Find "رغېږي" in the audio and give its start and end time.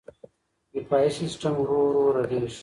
2.17-2.59